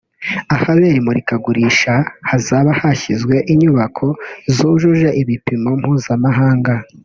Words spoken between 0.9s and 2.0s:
imurikagurisha